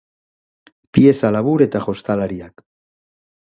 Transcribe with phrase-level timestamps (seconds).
[0.97, 2.69] Pieza labur eta jostalariak.